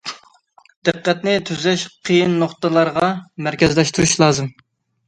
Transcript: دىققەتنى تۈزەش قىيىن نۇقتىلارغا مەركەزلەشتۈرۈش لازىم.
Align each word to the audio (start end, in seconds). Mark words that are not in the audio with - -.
دىققەتنى 0.87 1.35
تۈزەش 1.49 1.85
قىيىن 2.09 2.35
نۇقتىلارغا 2.45 3.07
مەركەزلەشتۈرۈش 3.49 4.21
لازىم. 4.27 4.53